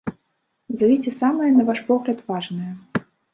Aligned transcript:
Назавіце 0.71 1.13
самыя, 1.17 1.49
на 1.59 1.67
ваш 1.69 1.79
погляд, 1.91 2.25
важныя. 2.33 2.73